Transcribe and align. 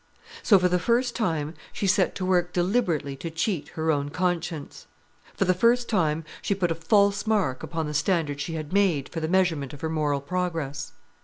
So 0.41 0.57
for 0.57 0.67
the 0.67 0.79
first 0.79 1.15
time 1.15 1.53
she 1.71 1.85
set 1.85 2.15
to 2.15 2.25
work 2.25 2.53
deliberately 2.53 3.15
to 3.17 3.29
cheat 3.29 3.67
her 3.77 3.91
own 3.91 4.09
conscience. 4.09 4.87
For 5.35 5.45
the 5.45 5.53
first 5.53 5.87
time 5.87 6.25
she 6.41 6.55
put 6.55 6.71
a 6.71 6.73
false 6.73 7.27
mark 7.27 7.61
upon 7.61 7.85
the 7.85 7.93
standard 7.93 8.41
she 8.41 8.55
had 8.55 8.73
made 8.73 9.09
for 9.09 9.19
the 9.19 9.27
measurement 9.27 9.73
of 9.73 9.81
her 9.81 9.89
moral 9.89 10.19
progress. 10.19 10.93